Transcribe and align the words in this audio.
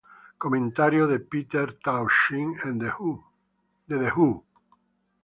Comentario 0.43 1.05
de 1.05 1.19
Pete 1.19 1.61
Townshend 1.83 2.81
de 2.81 2.91
The 3.99 4.09
Who. 4.15 4.43